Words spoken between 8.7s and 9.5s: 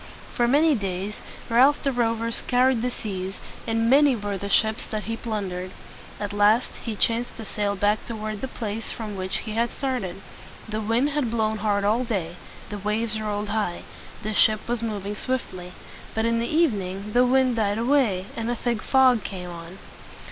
from which